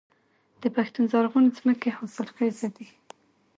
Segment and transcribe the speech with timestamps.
[0.61, 2.87] د پښتون زرغون ځمکې حاصلخیزه دي